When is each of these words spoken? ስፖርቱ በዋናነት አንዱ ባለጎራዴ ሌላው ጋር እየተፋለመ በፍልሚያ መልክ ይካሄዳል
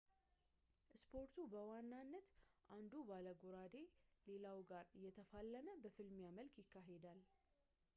ስፖርቱ 1.01 1.35
በዋናነት 1.51 2.25
አንዱ 2.77 2.91
ባለጎራዴ 3.09 3.75
ሌላው 4.29 4.59
ጋር 4.71 4.87
እየተፋለመ 4.99 5.67
በፍልሚያ 5.85 6.31
መልክ 6.39 6.55
ይካሄዳል 6.63 7.21